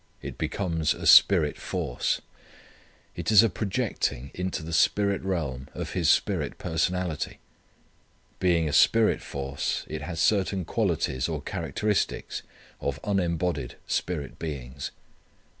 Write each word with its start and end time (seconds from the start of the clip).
It 0.19 0.35
becomes 0.39 0.95
a 0.95 1.05
spirit 1.05 1.57
force. 1.57 2.21
It 3.15 3.31
is 3.31 3.43
a 3.43 3.51
projecting 3.51 4.31
into 4.33 4.63
the 4.63 4.73
spirit 4.73 5.21
realm 5.23 5.67
of 5.75 5.91
his 5.93 6.09
spirit 6.09 6.57
personality. 6.57 7.37
Being 8.39 8.67
a 8.67 8.73
spirit 8.73 9.21
force 9.21 9.85
it 9.87 10.01
has 10.01 10.19
certain 10.19 10.65
qualities 10.65 11.29
or 11.29 11.39
characteristics 11.39 12.41
of 12.79 12.99
unembodied 13.03 13.75
spirit 13.85 14.39
beings. 14.39 14.89